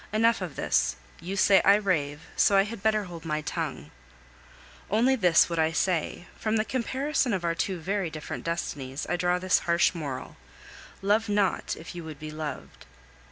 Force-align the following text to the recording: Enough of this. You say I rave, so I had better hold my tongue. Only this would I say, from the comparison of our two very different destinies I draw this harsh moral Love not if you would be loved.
Enough 0.11 0.41
of 0.41 0.55
this. 0.55 0.95
You 1.19 1.37
say 1.37 1.61
I 1.63 1.75
rave, 1.75 2.21
so 2.35 2.57
I 2.57 2.63
had 2.63 2.81
better 2.81 3.03
hold 3.03 3.23
my 3.23 3.41
tongue. 3.41 3.91
Only 4.89 5.15
this 5.15 5.47
would 5.47 5.59
I 5.59 5.71
say, 5.71 6.25
from 6.35 6.55
the 6.57 6.65
comparison 6.65 7.33
of 7.33 7.43
our 7.45 7.53
two 7.53 7.77
very 7.79 8.09
different 8.09 8.43
destinies 8.43 9.05
I 9.07 9.15
draw 9.15 9.37
this 9.37 9.59
harsh 9.69 9.93
moral 9.93 10.37
Love 11.03 11.29
not 11.29 11.75
if 11.77 11.93
you 11.93 12.03
would 12.03 12.17
be 12.19 12.31
loved. 12.31 12.87